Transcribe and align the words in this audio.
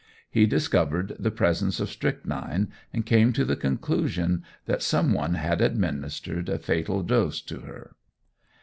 He 0.31 0.47
discovered 0.47 1.15
the 1.19 1.29
presence 1.29 1.79
of 1.79 1.87
strychnine, 1.91 2.69
and 2.91 3.05
came 3.05 3.33
to 3.33 3.45
the 3.45 3.55
conclusion 3.55 4.43
that 4.65 4.81
some 4.81 5.13
one 5.13 5.35
had 5.35 5.61
administered 5.61 6.49
a 6.49 6.57
fatal 6.57 7.03
dose 7.03 7.39
to 7.43 7.59
her. 7.59 7.95